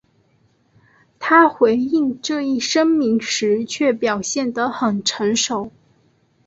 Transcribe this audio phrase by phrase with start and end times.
[1.19, 5.71] 他回应这一声明时却表现得很成熟。